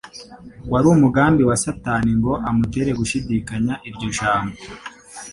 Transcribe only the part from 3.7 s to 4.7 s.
iryo jambo.